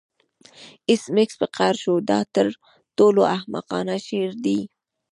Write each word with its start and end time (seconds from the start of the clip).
ایس 0.89 1.03
میکس 1.15 1.35
په 1.41 1.47
قهر 1.55 1.75
شو 1.83 1.93
دا 2.09 2.19
تر 2.35 2.47
ټولو 2.97 3.21
احمقانه 3.35 3.95
شعار 4.07 4.31
دی 4.45 4.59